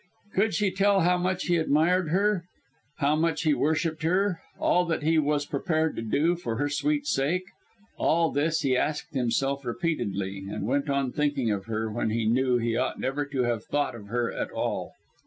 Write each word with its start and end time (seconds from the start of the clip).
Could 0.33 0.55
she 0.55 0.71
tell 0.71 1.01
how 1.01 1.19
much 1.19 1.43
he 1.43 1.57
admired 1.57 2.09
her? 2.09 2.45
How 2.97 3.15
much 3.15 3.43
he 3.43 3.53
worshipped 3.53 4.01
her? 4.01 4.41
All 4.57 4.83
that 4.85 5.03
he 5.03 5.19
was 5.19 5.45
prepared 5.45 5.95
to 5.95 6.01
do 6.01 6.35
for 6.35 6.55
her 6.55 6.69
sweet 6.69 7.05
sake? 7.05 7.43
All 7.97 8.31
this 8.31 8.61
he 8.61 8.75
asked 8.75 9.13
himself 9.13 9.63
repeatedly, 9.63 10.43
and 10.49 10.65
went 10.65 10.89
on 10.89 11.11
thinking 11.11 11.51
of 11.51 11.65
her 11.65 11.91
when 11.91 12.09
he 12.09 12.25
knew 12.25 12.57
he 12.57 12.75
ought 12.75 12.99
never 12.99 13.25
to 13.27 13.43
have 13.43 13.63
thought 13.65 13.93
of 13.93 14.07
her 14.07 14.31
at 14.33 14.49
all. 14.49 14.93